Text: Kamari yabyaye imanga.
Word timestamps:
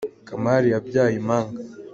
Kamari 0.27 0.67
yabyaye 0.73 1.13
imanga. 1.21 1.61